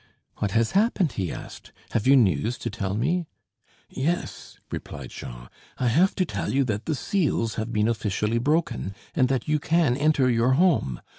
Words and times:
"What 0.37 0.49
has 0.57 0.71
happened?" 0.71 1.11
he 1.11 1.31
asked; 1.31 1.71
"have 1.91 2.07
you 2.07 2.15
news 2.15 2.57
to 2.57 2.71
tell 2.71 2.95
me?" 2.95 3.27
"Yes," 3.87 4.57
replied 4.71 5.11
Jean; 5.11 5.47
"I 5.77 5.89
have 5.89 6.15
to 6.15 6.25
tell 6.25 6.51
you 6.51 6.63
that 6.63 6.85
the 6.87 6.95
seals 6.95 7.53
have 7.53 7.71
been 7.71 7.87
officially 7.87 8.39
broken 8.39 8.95
and 9.13 9.27
that 9.27 9.47
you 9.47 9.59
can 9.59 9.95
enter 9.95 10.27
your 10.27 10.53
home. 10.53 11.01